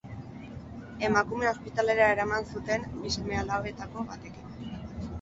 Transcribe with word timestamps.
Emakumea 1.09 1.51
ospitalera 1.57 2.09
eraman 2.15 2.51
zuten 2.57 2.91
bi 3.05 3.15
seme-alabetako 3.21 4.11
batekin. 4.13 4.71